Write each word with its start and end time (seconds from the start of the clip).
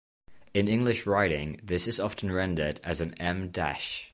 In 0.55 0.67
English 0.67 1.05
writing, 1.05 1.59
this 1.61 1.87
is 1.87 1.99
often 1.99 2.31
rendered 2.31 2.79
as 2.83 3.01
an 3.01 3.13
em 3.21 3.49
dash. 3.49 4.09